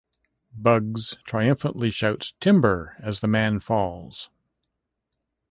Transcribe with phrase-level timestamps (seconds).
[0.55, 4.31] Bugs triumphantly shouts "timber" as the man falls.